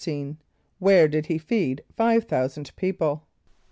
= 0.43 0.45
Where 0.79 1.07
did 1.07 1.27
he 1.27 1.37
feed 1.37 1.83
five 1.95 2.23
thousand 2.23 2.75
people? 2.75 3.27